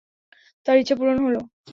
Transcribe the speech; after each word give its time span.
তাঁর 0.65 0.77
ইচ্ছা 0.77 0.95
পূর্ণ 0.95 1.17
হল। 1.25 1.35